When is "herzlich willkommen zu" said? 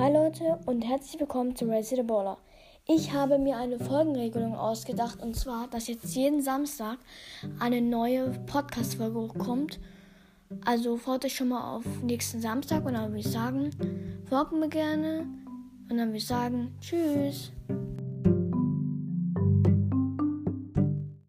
0.80-1.66